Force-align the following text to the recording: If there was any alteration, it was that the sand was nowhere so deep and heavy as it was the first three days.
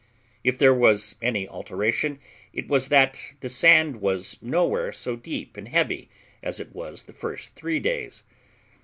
If 0.43 0.57
there 0.57 0.73
was 0.73 1.13
any 1.21 1.47
alteration, 1.47 2.19
it 2.53 2.67
was 2.67 2.89
that 2.89 3.19
the 3.41 3.49
sand 3.49 3.97
was 4.01 4.35
nowhere 4.41 4.91
so 4.91 5.15
deep 5.15 5.55
and 5.57 5.67
heavy 5.67 6.09
as 6.41 6.59
it 6.59 6.73
was 6.73 7.03
the 7.03 7.13
first 7.13 7.53
three 7.53 7.79
days. 7.79 8.23